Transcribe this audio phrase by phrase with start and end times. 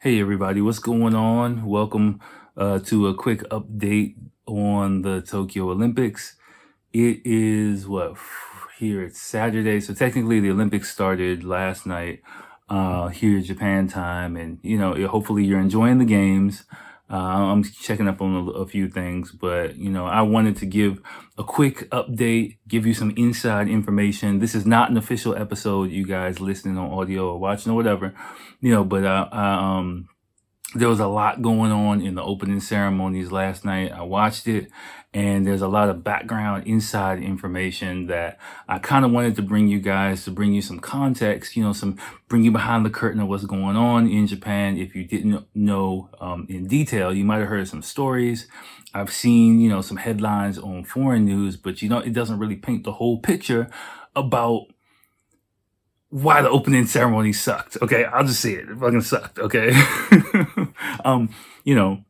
[0.00, 1.66] Hey everybody, what's going on?
[1.66, 2.20] Welcome
[2.56, 4.14] uh, to a quick update
[4.46, 6.36] on the Tokyo Olympics.
[6.92, 8.16] It is what
[8.78, 12.22] here it's Saturday, so technically the Olympics started last night
[12.68, 16.62] uh, here Japan time, and you know hopefully you're enjoying the games.
[17.10, 20.66] Uh, I'm checking up on a, a few things, but you know I wanted to
[20.66, 21.00] give
[21.36, 24.40] a quick update, give you some inside information.
[24.40, 28.14] This is not an official episode, you guys listening on audio or watching or whatever,
[28.60, 30.08] you know, but uh, I, um
[30.74, 33.90] there was a lot going on in the opening ceremonies last night.
[33.90, 34.70] I watched it
[35.14, 39.66] and there's a lot of background inside information that I kind of wanted to bring
[39.68, 41.96] you guys to bring you some context, you know, some
[42.28, 44.76] bring you behind the curtain of what's going on in Japan.
[44.76, 48.48] If you didn't know um, in detail, you might have heard some stories.
[48.92, 52.56] I've seen, you know, some headlines on foreign news, but you know, it doesn't really
[52.56, 53.70] paint the whole picture
[54.14, 54.66] about
[56.10, 57.78] why the opening ceremony sucked.
[57.80, 58.68] Okay, I'll just say it.
[58.68, 59.38] It fucking sucked.
[59.38, 59.72] Okay.
[61.04, 61.30] um,
[61.64, 62.04] you know,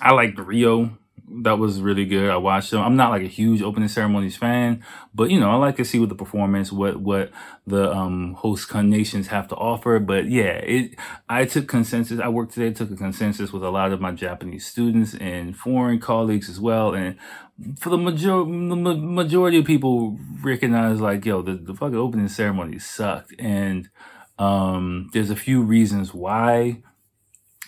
[0.00, 0.96] I liked Rio.
[1.42, 2.28] That was really good.
[2.28, 2.82] I watched them.
[2.82, 4.82] I'm not like a huge opening ceremonies fan,
[5.14, 7.30] but you know, I like to see what the performance, what what
[7.68, 10.00] the um host nations have to offer.
[10.00, 10.98] But yeah, it.
[11.28, 12.18] I took consensus.
[12.18, 12.72] I worked today.
[12.72, 16.94] Took a consensus with a lot of my Japanese students and foreign colleagues as well,
[16.94, 17.16] and
[17.78, 22.28] for the major the ma- majority of people recognize like yo the, the fucking opening
[22.28, 23.88] ceremony sucked and
[24.38, 26.82] um there's a few reasons why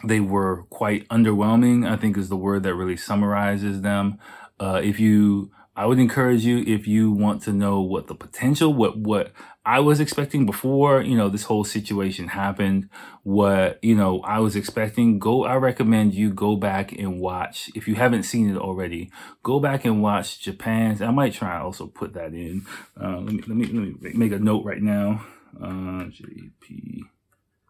[0.05, 4.19] they were quite underwhelming i think is the word that really summarizes them.
[4.61, 8.73] Uh if you i would encourage you if you want to know what the potential
[8.73, 9.33] what what
[9.64, 12.89] i was expecting before you know this whole situation happened
[13.23, 17.89] what you know i was expecting go i recommend you go back and watch if
[17.89, 19.11] you haven't seen it already
[19.42, 22.64] go back and watch japan's i might try and also put that in.
[23.00, 25.25] Uh let me let me, let me make a note right now.
[25.61, 27.00] Uh jp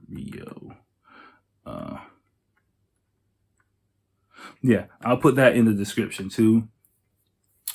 [0.08, 0.76] rio.
[1.64, 1.98] Uh
[4.62, 6.68] yeah i'll put that in the description too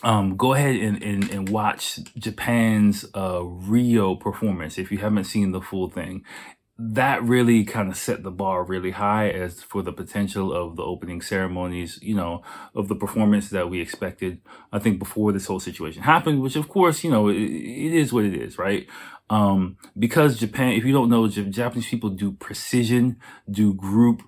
[0.04, 5.52] um, go ahead and, and, and watch Japan's uh, Rio performance if you haven't seen
[5.52, 6.24] the full thing.
[6.80, 10.84] That really kind of set the bar really high as for the potential of the
[10.84, 12.44] opening ceremonies, you know,
[12.76, 14.42] of the performance that we expected,
[14.72, 18.14] I think, before this whole situation happened, which of course, you know, it, it is
[18.14, 18.88] what it is, right?
[19.32, 23.18] Um, because Japan, if you don't know, Japanese people do precision,
[23.50, 24.22] do group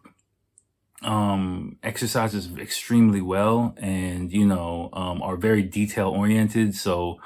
[1.02, 7.18] um exercises extremely well and you know um are very detail oriented so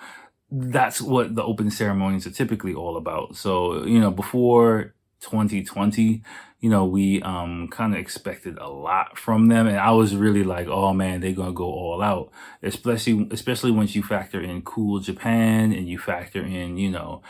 [0.54, 3.36] that's what the open ceremonies are typically all about.
[3.36, 6.22] So you know before 2020
[6.60, 9.68] you know we um kind of expected a lot from them.
[9.68, 12.32] And i was really like oh man they're gonna go all out.
[12.62, 17.22] Especially especially once you factor in cool japan and you factor in you know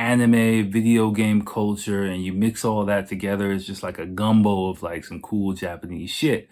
[0.00, 4.70] anime, video game culture, and you mix all that together, it's just like a gumbo
[4.70, 6.48] of like some cool Japanese shit.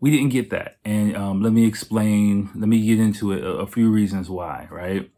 [0.00, 0.78] We didn't get that.
[0.84, 4.68] And um, let me explain, let me get into it, a, a few reasons why,
[4.70, 5.10] right?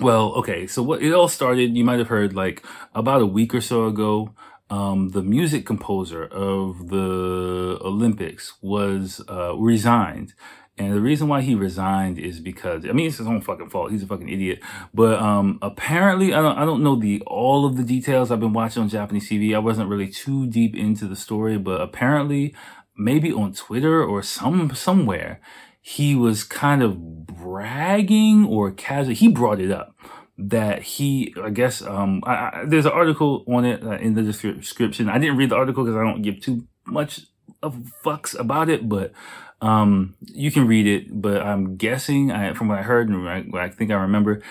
[0.00, 2.62] Well, okay, so what it all started, you might have heard like
[2.94, 4.34] about a week or so ago,
[4.70, 10.34] um, the music composer of the Olympics was uh, resigned.
[10.78, 13.90] And the reason why he resigned is because I mean it's his own fucking fault.
[13.90, 14.60] He's a fucking idiot.
[14.94, 18.30] But um apparently I don't I don't know the all of the details.
[18.30, 19.54] I've been watching on Japanese TV.
[19.54, 22.54] I wasn't really too deep into the story, but apparently
[22.96, 25.40] maybe on Twitter or some somewhere
[25.80, 29.14] he was kind of bragging or casual.
[29.14, 29.94] He brought it up
[30.36, 34.22] that he, I guess, um, I, I, there's an article on it uh, in the
[34.22, 35.08] description.
[35.08, 37.22] I didn't read the article because I don't give too much
[37.62, 39.12] fucks about it, but
[39.60, 41.20] um, you can read it.
[41.20, 44.42] But I'm guessing, I, from what I heard and what I think I remember,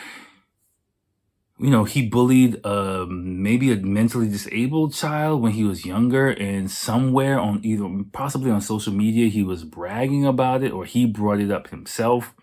[1.59, 6.69] you know, he bullied um, maybe a mentally disabled child when he was younger, and
[6.69, 11.39] somewhere on either possibly on social media, he was bragging about it or he brought
[11.39, 12.35] it up himself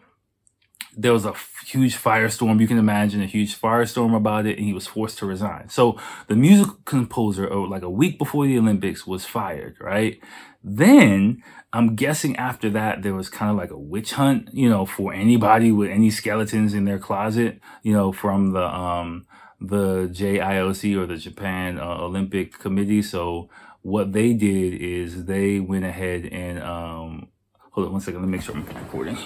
[0.96, 1.34] there was a
[1.66, 2.60] huge firestorm.
[2.60, 5.68] You can imagine a huge firestorm about it, and he was forced to resign.
[5.68, 10.20] So the music composer, oh, like a week before the Olympics, was fired, right?
[10.62, 11.42] Then
[11.72, 15.12] I'm guessing after that, there was kind of like a witch hunt, you know, for
[15.12, 19.26] anybody with any skeletons in their closet, you know, from the, um,
[19.60, 23.02] the JIOC or the Japan uh, Olympic Committee.
[23.02, 23.50] So
[23.82, 27.28] what they did is they went ahead and, um,
[27.72, 28.20] hold on one second.
[28.20, 29.18] Let me make sure I'm recording.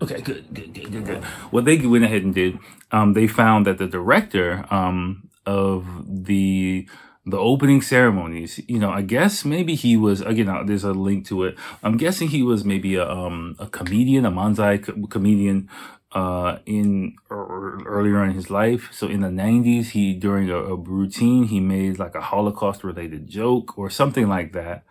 [0.00, 1.24] Okay, good, good, good, good, good.
[1.50, 2.58] What they went ahead and did,
[2.92, 6.88] um, they found that the director um, of the
[7.26, 10.48] the opening ceremonies, you know, I guess maybe he was again.
[10.48, 11.58] Uh, there's a link to it.
[11.82, 15.68] I'm guessing he was maybe a um, a comedian, a manzai co- comedian,
[16.12, 18.88] uh, in er, earlier in his life.
[18.92, 23.28] So in the 90s, he during a, a routine he made like a Holocaust related
[23.28, 24.84] joke or something like that.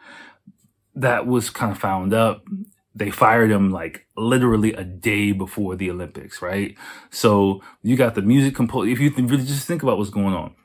[0.95, 2.43] That was kind of found up.
[2.97, 6.75] They fired him like literally a day before the Olympics, right?
[7.11, 8.89] So you got the music composer.
[8.89, 10.55] If you really just think about what's going on,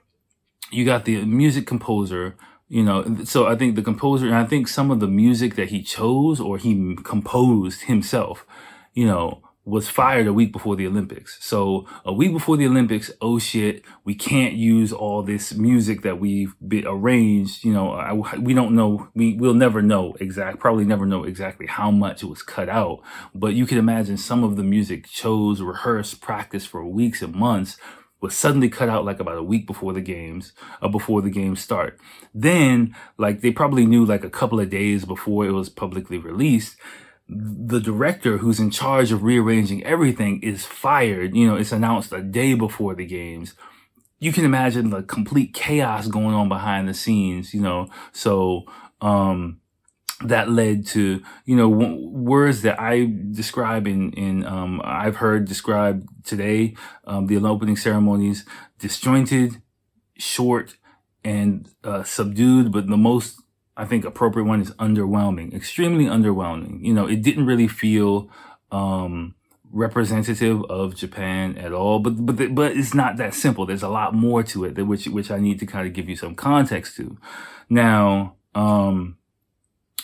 [0.70, 2.36] you got the music composer
[2.68, 5.68] you know so i think the composer and i think some of the music that
[5.68, 8.46] he chose or he composed himself
[8.94, 11.38] you know was fired a week before the Olympics.
[11.40, 16.18] So a week before the Olympics, oh shit, we can't use all this music that
[16.18, 17.64] we've been arranged.
[17.64, 21.66] You know, I, we don't know, we will never know exact, probably never know exactly
[21.66, 23.02] how much it was cut out.
[23.34, 27.76] But you can imagine some of the music chose, rehearsed, practiced for weeks and months
[28.20, 31.60] was suddenly cut out like about a week before the games, uh, before the games
[31.60, 31.98] start.
[32.32, 36.76] Then, like they probably knew like a couple of days before it was publicly released,
[37.36, 41.34] the director who's in charge of rearranging everything is fired.
[41.34, 43.54] You know, it's announced a day before the games.
[44.18, 47.88] You can imagine the complete chaos going on behind the scenes, you know.
[48.12, 48.64] So,
[49.00, 49.60] um,
[50.24, 55.46] that led to you know w- words that I describe in in um, I've heard
[55.46, 58.44] described today um, the opening ceremonies
[58.78, 59.60] disjointed,
[60.16, 60.76] short,
[61.24, 62.72] and uh, subdued.
[62.72, 63.41] But the most
[63.82, 66.84] I think appropriate one is underwhelming, extremely underwhelming.
[66.84, 68.30] You know, it didn't really feel
[68.70, 69.34] um,
[69.72, 71.98] representative of Japan at all.
[71.98, 73.66] But but but it's not that simple.
[73.66, 76.08] There's a lot more to it, that which which I need to kind of give
[76.08, 77.18] you some context to.
[77.68, 78.36] Now.
[78.54, 79.16] Um,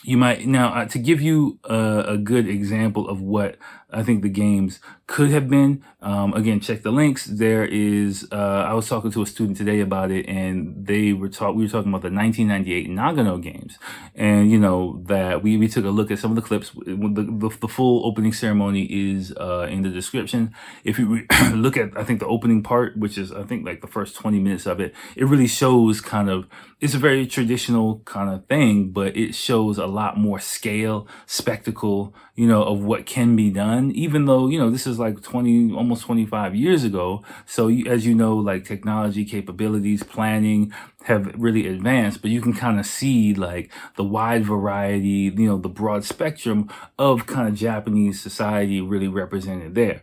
[0.05, 3.57] you might now uh, to give you a, a, good example of what
[3.91, 5.83] I think the games could have been.
[6.03, 7.25] Um, again, check the links.
[7.25, 8.29] There is.
[8.31, 11.57] Uh, I was talking to a student today about it, and they were talk.
[11.57, 13.79] We were talking about the 1998 Nagano games,
[14.15, 16.71] and you know that we we took a look at some of the clips.
[16.71, 20.55] The the, the full opening ceremony is uh, in the description.
[20.85, 23.87] If you look at, I think the opening part, which is I think like the
[23.87, 26.47] first 20 minutes of it, it really shows kind of.
[26.81, 32.15] It's a very traditional kind of thing, but it shows a lot more scale, spectacle,
[32.37, 35.73] you know, of what can be done, even though, you know, this is like 20,
[35.75, 37.23] almost 25 years ago.
[37.47, 40.73] So as you know, like technology capabilities, planning
[41.05, 45.59] have really advanced, but you can kind of see like the wide variety, you know,
[45.59, 50.03] the broad spectrum of kind of Japanese society really represented there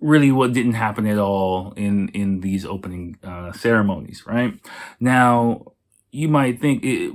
[0.00, 4.60] really what didn't happen at all in in these opening uh, ceremonies right
[5.00, 5.64] now
[6.10, 7.14] you might think it,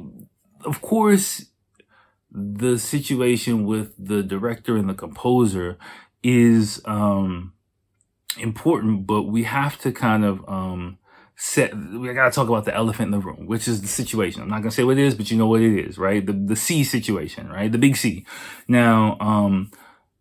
[0.66, 1.49] of course
[2.32, 5.78] the situation with the director and the composer
[6.24, 7.54] is um,
[8.38, 10.98] important, but we have to kind of um,
[11.36, 11.76] set.
[11.76, 14.42] We gotta talk about the elephant in the room, which is the situation.
[14.42, 16.26] I'm not gonna say what it is, but you know what it is, right?
[16.26, 17.72] The the C situation, right?
[17.72, 18.26] The big C.
[18.68, 19.72] Now, um,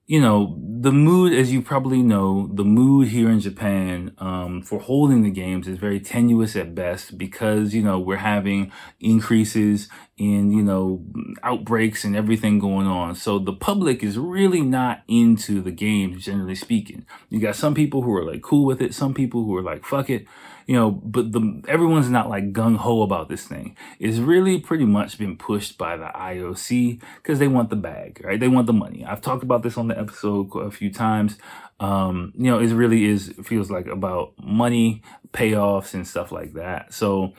[0.08, 4.80] you know, the mood, as you probably know, the mood here in Japan um, for
[4.80, 10.50] holding the games is very tenuous at best because, you know, we're having increases in,
[10.50, 11.04] you know,
[11.42, 13.16] outbreaks and everything going on.
[13.16, 17.04] So the public is really not into the games, generally speaking.
[17.28, 19.84] You got some people who are like cool with it, some people who are like,
[19.84, 20.26] fuck it
[20.68, 23.74] you know, but the everyone's not like gung ho about this thing.
[23.98, 28.38] It's really pretty much been pushed by the IOC because they want the bag, right?
[28.38, 29.02] They want the money.
[29.02, 31.38] I've talked about this on the episode a few times.
[31.80, 36.92] Um, you know, it really is feels like about money, payoffs, and stuff like that.
[36.92, 37.32] So,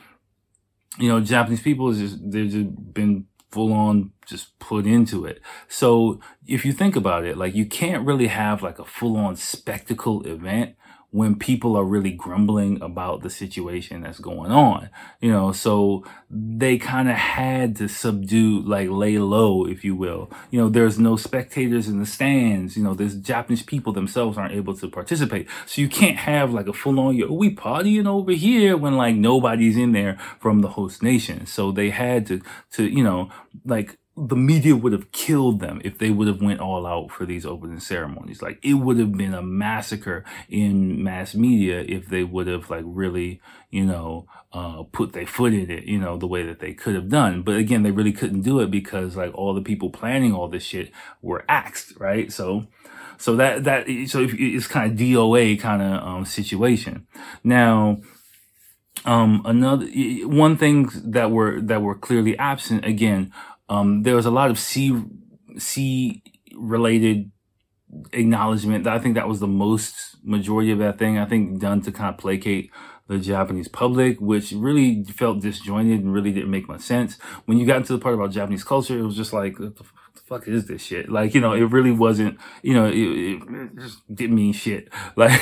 [0.98, 5.40] you know, Japanese people is just they've just been full on just put into it.
[5.68, 9.36] So if you think about it, like you can't really have like a full on
[9.36, 10.74] spectacle event
[11.12, 14.88] when people are really grumbling about the situation that's going on,
[15.20, 20.30] you know, so they kind of had to subdue, like lay low, if you will.
[20.50, 24.54] You know, there's no spectators in the stands, you know, there's Japanese people themselves aren't
[24.54, 25.48] able to participate.
[25.66, 29.16] So you can't have like a full on, yo, we partying over here when like
[29.16, 31.46] nobody's in there from the host nation.
[31.46, 32.40] So they had to,
[32.72, 33.30] to, you know,
[33.64, 33.98] like
[34.28, 37.46] the media would have killed them if they would have went all out for these
[37.46, 38.42] opening ceremonies.
[38.42, 42.84] Like it would have been a massacre in mass media if they would have like
[42.86, 46.74] really, you know, uh, put their foot in it, you know, the way that they
[46.74, 47.42] could have done.
[47.42, 50.64] But again, they really couldn't do it because like all the people planning all this
[50.64, 52.30] shit were axed, right?
[52.30, 52.66] So,
[53.16, 57.06] so that, that, so it's kind of DOA kind of, um, situation.
[57.42, 58.00] Now,
[59.06, 59.86] um, another,
[60.26, 63.32] one thing that were, that were clearly absent again,
[63.70, 65.02] um, there was a lot of C
[65.56, 66.22] C
[66.54, 67.30] related
[68.12, 68.86] acknowledgement.
[68.86, 71.16] I think that was the most majority of that thing.
[71.16, 72.70] I think done to kind of placate
[73.08, 77.18] the Japanese public, which really felt disjointed and really didn't make much sense.
[77.46, 79.84] When you got into the part about Japanese culture, it was just like, what the,
[80.26, 81.10] fuck is this shit?
[81.10, 84.88] Like, you know, it really wasn't, you know, it, it just didn't mean shit.
[85.16, 85.40] Like,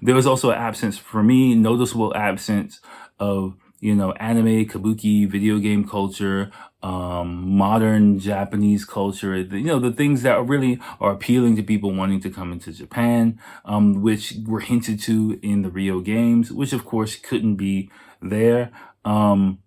[0.00, 2.80] there was also an absence, for me, noticeable absence
[3.18, 6.50] of, you know, anime, kabuki, video game culture,
[6.82, 12.20] um, modern Japanese culture, you know, the things that really are appealing to people wanting
[12.20, 16.84] to come into Japan, um, which were hinted to in the Rio games, which of
[16.84, 17.90] course couldn't be
[18.20, 18.70] there.
[19.04, 19.58] Um,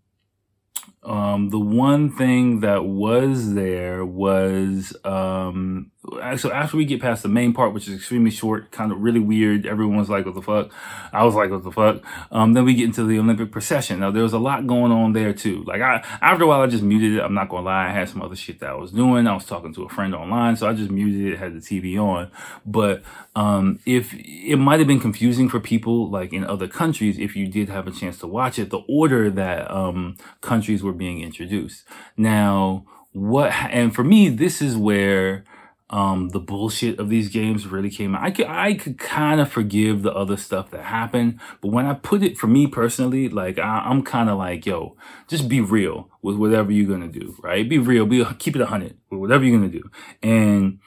[1.03, 5.91] um, the one thing that was there was, um,
[6.37, 9.19] so after we get past the main part, which is extremely short, kind of really
[9.19, 10.71] weird, everyone's like, what the fuck?
[11.11, 12.01] I was like, what the fuck?
[12.31, 13.99] Um, then we get into the Olympic procession.
[13.99, 15.63] Now, there was a lot going on there too.
[15.65, 17.21] Like, I, after a while, I just muted it.
[17.21, 17.87] I'm not gonna lie.
[17.87, 19.27] I had some other shit that I was doing.
[19.27, 21.97] I was talking to a friend online, so I just muted it, had the TV
[22.01, 22.31] on.
[22.65, 23.03] But,
[23.35, 27.47] um, if it might have been confusing for people like in other countries, if you
[27.47, 31.83] did have a chance to watch it, the order that, um, countries were being introduced.
[32.15, 35.43] Now, what, and for me, this is where,
[35.89, 38.23] um, the bullshit of these games really came out.
[38.23, 41.93] I could, I could kind of forgive the other stuff that happened, but when I
[41.93, 46.09] put it for me personally, like I, I'm kind of like, yo, just be real
[46.21, 47.67] with whatever you're gonna do, right?
[47.67, 49.89] Be real, be keep it a hundred with whatever you're gonna do,
[50.21, 50.79] and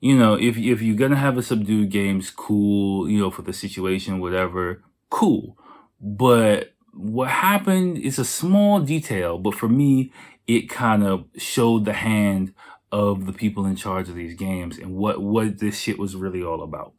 [0.00, 3.52] you know, if if you're gonna have a subdued games, cool, you know, for the
[3.52, 5.56] situation, whatever, cool,
[6.00, 10.12] but what happened is a small detail, but for me,
[10.48, 12.54] it kind of showed the hand
[12.90, 16.42] of the people in charge of these games and what, what this shit was really
[16.42, 16.92] all about.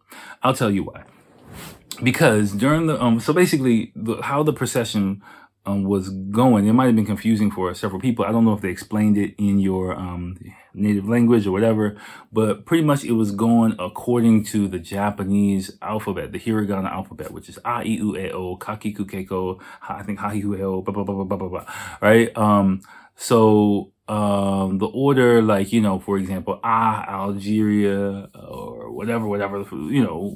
[0.43, 1.03] I'll tell you why.
[2.03, 5.22] Because during the, um, so basically the, how the procession,
[5.65, 8.24] um, was going, it might have been confusing for several people.
[8.24, 10.38] I don't know if they explained it in your, um,
[10.74, 11.98] native language or whatever,
[12.31, 17.50] but pretty much it was going according to the Japanese alphabet, the hiragana alphabet, which
[17.50, 21.24] is a, i, u, e, o, kakiku, keiko, I think ha, hi, blah, blah, blah,
[21.24, 21.65] blah, blah, blah,
[22.01, 22.36] right?
[22.38, 22.81] Um,
[23.15, 30.04] so, um, the order, like, you know, for example, ah, Algeria or whatever, whatever, you
[30.04, 30.36] know,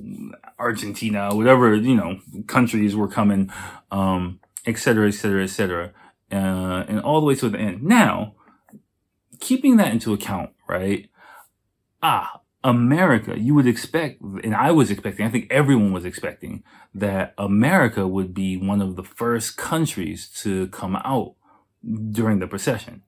[0.60, 3.52] Argentina, whatever, you know, countries were coming,
[3.90, 5.92] um, et cetera, et cetera, et cetera,
[6.32, 7.82] uh, and all the way to the end.
[7.82, 8.36] Now,
[9.40, 11.10] keeping that into account, right?
[12.04, 16.64] Ah, America, you would expect, and I was expecting, I think everyone was expecting
[16.94, 21.34] that America would be one of the first countries to come out
[22.12, 23.02] during the procession.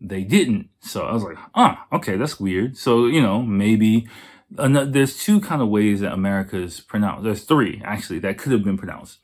[0.00, 0.70] They didn't.
[0.80, 2.76] So I was like, ah, okay, that's weird.
[2.76, 4.08] So, you know, maybe
[4.50, 7.24] there's two kind of ways that America is pronounced.
[7.24, 9.18] There's three actually that could have been pronounced.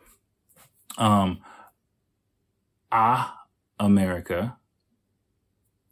[0.99, 1.41] Um,
[2.93, 3.41] ah,
[3.79, 4.57] America.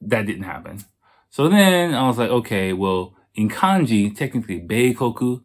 [0.00, 0.84] That didn't happen.
[1.30, 5.42] So then I was like, okay, well, in kanji, technically, Beikoku,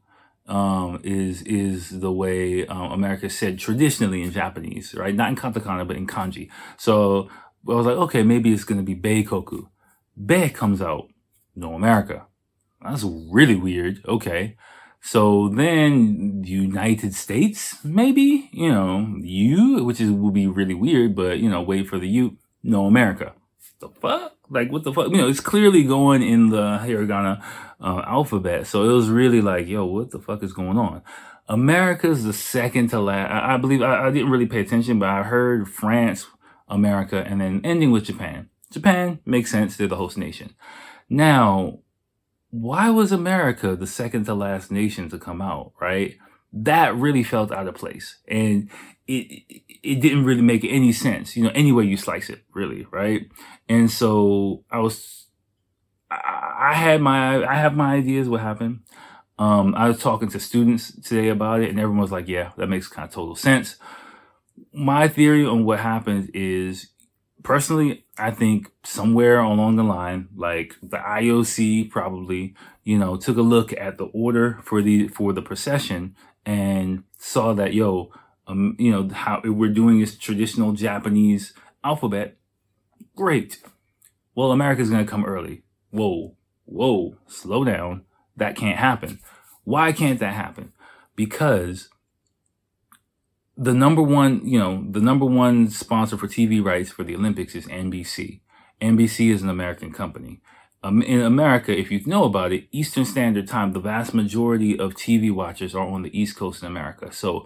[0.48, 5.16] um, is, is the way, um, America said traditionally in Japanese, right?
[5.16, 6.50] Not in katakana, but in kanji.
[6.78, 7.30] So
[7.70, 9.68] I was like, okay, maybe it's to be Beikoku.
[10.26, 11.08] Be comes out,
[11.56, 12.26] no America.
[12.82, 14.02] That's really weird.
[14.08, 14.56] Okay.
[15.02, 21.40] So then United States, maybe, you know, U, which is, will be really weird, but
[21.40, 23.34] you know, wait for the U, no America.
[23.80, 24.36] The fuck?
[24.50, 25.10] Like what the fuck?
[25.10, 27.42] You know, it's clearly going in the hiragana
[27.80, 28.68] uh, alphabet.
[28.68, 31.02] So it was really like, yo, what the fuck is going on?
[31.48, 33.32] America's the second to last.
[33.32, 36.28] I, I believe I, I didn't really pay attention, but I heard France,
[36.70, 38.50] America, and then ending with Japan.
[38.72, 39.76] Japan makes sense.
[39.76, 40.54] They're the host nation.
[41.10, 41.80] Now,
[42.52, 46.18] why was America the second to last nation to come out, right?
[46.52, 48.18] That really felt out of place.
[48.28, 48.70] And
[49.08, 49.44] it,
[49.84, 53.30] it didn't really make any sense, you know, any way you slice it, really, right?
[53.68, 55.28] And so I was,
[56.10, 58.82] I, I had my, I have my ideas what happened.
[59.38, 62.68] Um, I was talking to students today about it and everyone was like, yeah, that
[62.68, 63.78] makes kind of total sense.
[64.72, 66.92] My theory on what happened is
[67.44, 73.42] personally, I think somewhere along the line, like the IOC probably, you know, took a
[73.42, 78.12] look at the order for the, for the procession and saw that, yo,
[78.48, 82.38] um, you know, how we're doing this traditional Japanese alphabet.
[83.16, 83.62] Great.
[84.36, 85.64] Well, America's to come early.
[85.92, 86.36] Whoa,
[86.66, 88.06] whoa, slow down.
[88.36, 89.20] That can't happen.
[89.64, 90.74] Why can't that happen?
[91.16, 91.90] Because
[93.62, 97.56] the number one, you know, the number one sponsor for TV rights for the Olympics
[97.56, 98.40] is NBC.
[98.82, 100.40] NBC is an American company.
[100.82, 104.94] Um, in America, if you know about it, Eastern Standard Time, the vast majority of
[104.94, 107.12] TV watchers are on the East Coast in America.
[107.12, 107.46] So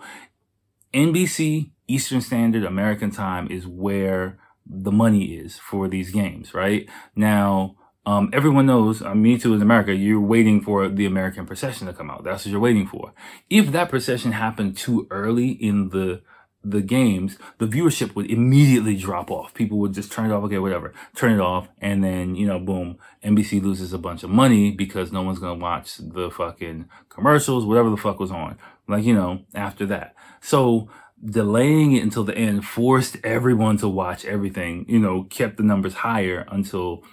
[0.93, 6.87] NBC, Eastern Standard American Time is where the money is for these games, right?
[7.15, 11.87] Now, um, everyone knows, uh, me too in America, you're waiting for the American procession
[11.87, 12.23] to come out.
[12.23, 13.13] That's what you're waiting for.
[13.49, 16.21] If that procession happened too early in the,
[16.65, 19.53] the games, the viewership would immediately drop off.
[19.53, 20.43] People would just turn it off.
[20.43, 20.93] Okay, whatever.
[21.15, 21.69] Turn it off.
[21.79, 25.57] And then, you know, boom, NBC loses a bunch of money because no one's going
[25.57, 28.57] to watch the fucking commercials, whatever the fuck was on.
[28.87, 30.15] Like, you know, after that.
[30.41, 30.89] So
[31.23, 35.93] delaying it until the end forced everyone to watch everything, you know, kept the numbers
[35.93, 37.03] higher until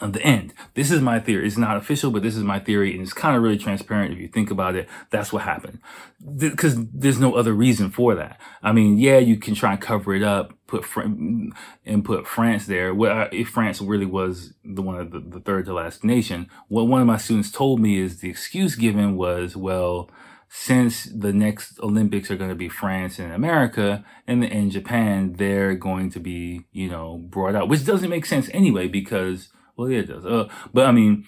[0.00, 0.52] the end.
[0.74, 1.46] This is my theory.
[1.46, 4.18] It's not official, but this is my theory, and it's kind of really transparent if
[4.18, 4.88] you think about it.
[5.10, 5.80] That's what happened,
[6.36, 8.40] because Th- there's no other reason for that.
[8.62, 12.66] I mean, yeah, you can try and cover it up, put Fr- and put France
[12.66, 12.94] there.
[12.94, 16.88] Well, if France really was the one of the, the third to last nation, what
[16.88, 20.10] one of my students told me is the excuse given was, well,
[20.48, 25.74] since the next Olympics are going to be France and America and in Japan, they're
[25.74, 30.00] going to be, you know, brought out, which doesn't make sense anyway because well, yeah,
[30.00, 30.24] it does.
[30.24, 31.26] Uh, but I mean,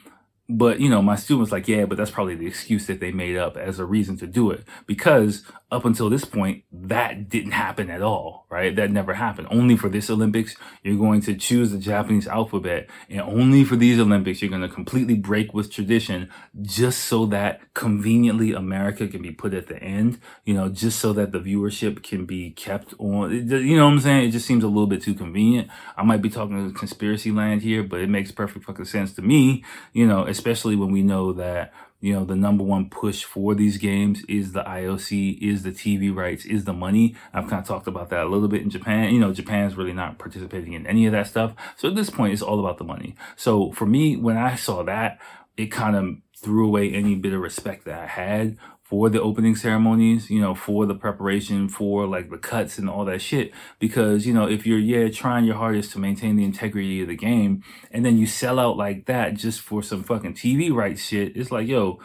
[0.49, 3.37] but you know, my students like, yeah, but that's probably the excuse that they made
[3.37, 7.90] up as a reason to do it because up until this point, that didn't happen
[7.90, 8.76] at all, right?
[8.76, 9.49] That never happened.
[9.50, 10.54] Only for this Olympics,
[10.85, 14.68] you're going to choose the Japanese alphabet and only for these Olympics, you're going to
[14.68, 16.30] completely break with tradition
[16.62, 21.12] just so that conveniently America can be put at the end, you know, just so
[21.12, 23.32] that the viewership can be kept on.
[23.32, 24.28] You know what I'm saying?
[24.28, 25.68] It just seems a little bit too convenient.
[25.96, 29.23] I might be talking to conspiracy land here, but it makes perfect fucking sense to
[29.23, 33.55] me, you know, especially when we know that you know, the number one push for
[33.55, 37.17] these games is the IOC, is the TV rights, is the money.
[37.33, 39.12] I've kind of talked about that a little bit in Japan.
[39.15, 41.55] You know, Japan's really not participating in any of that stuff.
[41.76, 43.15] So at this point, it's all about the money.
[43.35, 45.19] So for me, when I saw that,
[45.57, 49.57] it kind of threw away any bit of respect that I had for the opening
[49.57, 53.50] ceremonies, you know, for the preparation, for like the cuts and all that shit.
[53.81, 57.16] Because, you know, if you're, yeah, trying your hardest to maintain the integrity of the
[57.16, 61.37] game and then you sell out like that just for some fucking TV rights shit,
[61.37, 61.99] it's like, yo,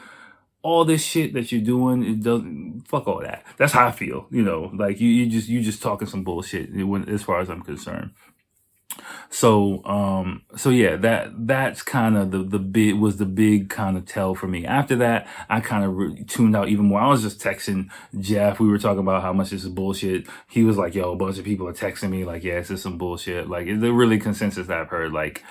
[0.63, 3.45] all this shit that you're doing, it doesn't, fuck all that.
[3.57, 6.71] That's how I feel, you know, like you, you just, you just talking some bullshit
[7.07, 8.09] as far as I'm concerned.
[9.29, 13.97] So, um, so yeah, that, that's kind of the, the big, was the big kind
[13.97, 14.65] of tell for me.
[14.65, 16.99] After that, I kind of re- tuned out even more.
[16.99, 18.59] I was just texting Jeff.
[18.59, 20.27] We were talking about how much this is bullshit.
[20.49, 22.81] He was like, yo, a bunch of people are texting me like, yeah, this is
[22.81, 23.49] some bullshit.
[23.49, 25.43] Like, is the really consensus that I've heard, like,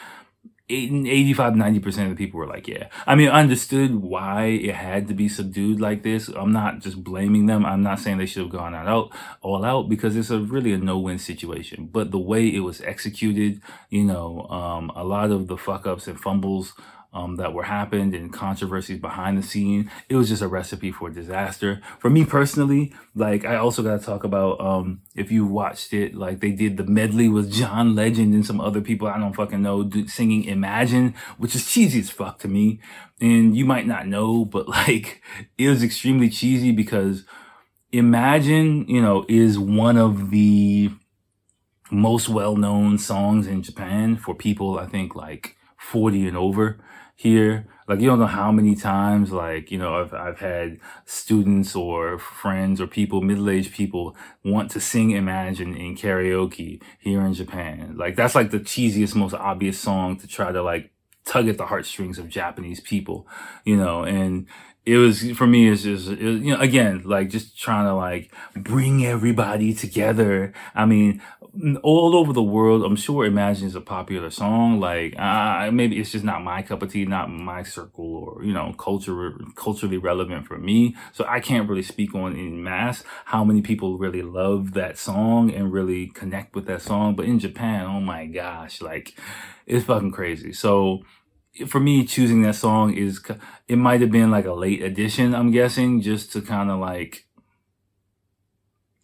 [0.71, 2.89] 85 90% of the people were like yeah.
[3.07, 6.29] I mean I understood why it had to be subdued like this.
[6.29, 7.67] I'm not just blaming them.
[7.67, 10.79] I'm not saying they should have gone out all out because it's a really a
[10.79, 11.89] no-win situation.
[11.93, 16.07] But the way it was executed you know um, a lot of the fuck ups
[16.07, 16.75] and fumbles
[17.13, 19.91] um, that were happened and controversies behind the scene.
[20.09, 21.81] It was just a recipe for disaster.
[21.99, 26.15] For me personally, like I also got to talk about um, if you watched it,
[26.15, 29.63] like they did the medley with John Legend and some other people I don't fucking
[29.63, 32.81] know singing Imagine, which is cheesy as fuck to me.
[33.21, 35.23] And you might not know, but like
[35.59, 37.25] it was extremely cheesy because
[37.93, 40.93] Imagine, you know, is one of the
[41.91, 46.79] most well-known songs in Japan for people, I think like 40 and over
[47.21, 47.67] here.
[47.87, 52.19] Like you don't know how many times, like, you know, I've, I've had students or
[52.19, 57.95] friends or people, middle-aged people want to sing Imagine in karaoke here in Japan.
[57.99, 60.93] Like that's like the cheesiest, most obvious song to try to like
[61.27, 63.29] tug at the heartstrings of Japanese people,
[63.67, 64.47] you know, and
[64.87, 68.33] it was for me it's just it, you know again like just trying to like
[68.57, 71.21] bring everybody together i mean
[71.83, 74.81] all over the world i'm sure imagine is a popular song.
[74.81, 78.53] Like uh, maybe it's just not my cup of tea not my circle or you
[78.53, 80.97] know culture culturally relevant for me.
[81.13, 85.53] So i can't really speak on in mass how many people really love that song
[85.53, 87.17] and really connect with that song.
[87.17, 89.19] But in japan oh my gosh like
[89.67, 90.53] it's fucking crazy.
[90.53, 91.03] So
[91.67, 93.21] for me, choosing that song is,
[93.69, 97.27] it might have been like a late addition, I'm guessing, just to kind of like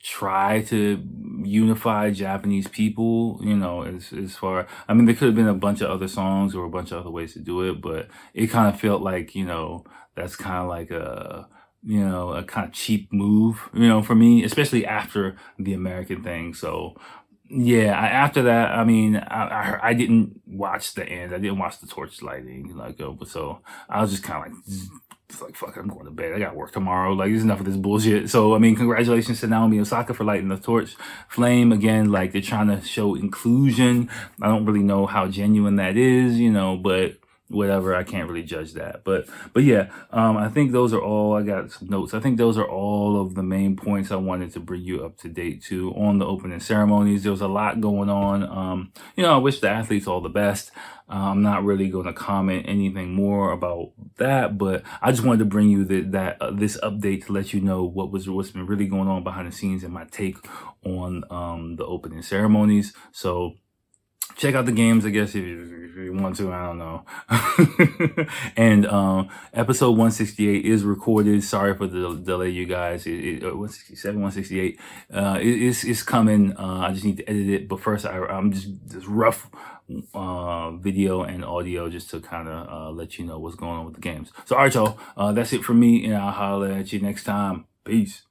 [0.07, 1.03] try to
[1.43, 5.55] unify Japanese people, you know, as, as far, I mean, there could have been a
[5.55, 8.47] bunch of other songs or a bunch of other ways to do it, but it
[8.47, 11.49] kind of felt like, you know, that's kind of like a,
[11.83, 16.23] you know, a kind of cheap move, you know, for me, especially after the American
[16.23, 16.55] thing.
[16.55, 16.95] So
[17.49, 21.35] yeah, I, after that, I mean, I, I, I didn't watch the end.
[21.35, 25.41] I didn't watch the torch lighting, like, uh, so I was just kind of like,
[25.41, 26.33] like, fuck, I'm going to bed.
[26.33, 27.13] I got work tomorrow.
[27.13, 28.31] Like, there's enough of this bullshit.
[28.31, 30.97] So, I mean, congratulations to Naomi Osaka for lighting the torch
[31.29, 31.73] flame.
[31.73, 34.09] Again, like, they're trying to show inclusion.
[34.41, 37.17] I don't really know how genuine that is, you know, but
[37.49, 37.95] whatever.
[37.95, 39.05] I can't really judge that.
[39.05, 41.35] But but yeah, um, I think those are all.
[41.35, 42.15] I got some notes.
[42.15, 45.17] I think those are all of the main points I wanted to bring you up
[45.19, 47.23] to date to on the opening ceremonies.
[47.23, 48.43] There was a lot going on.
[48.43, 50.71] Um, you know, I wish the athletes all the best.
[51.09, 55.39] Uh, I'm not really going to comment anything more about that, but I just wanted
[55.39, 58.51] to bring you the, that uh, this update to let you know what was what's
[58.51, 60.37] been really going on behind the scenes and my take
[60.85, 62.93] on um, the opening ceremonies.
[63.13, 63.55] So
[64.37, 66.53] check out the games, I guess, if you, if you want to.
[66.53, 67.05] I don't know.
[68.57, 71.43] and um, episode 168 is recorded.
[71.43, 73.07] Sorry for the delay, you guys.
[73.07, 74.81] It, it, uh, 167, 168.
[75.13, 76.57] Uh, it, it's, it's coming.
[76.57, 77.69] Uh, I just need to edit it.
[77.69, 79.51] But first, I, I'm just, just rough
[80.15, 83.87] uh, video and audio just to kind of uh, let you know what's going on
[83.87, 84.33] with the games.
[84.45, 84.99] So, all right, y'all.
[85.17, 86.05] Uh, that's it for me.
[86.05, 87.67] And I'll holler at you next time.
[87.85, 88.26] Peace.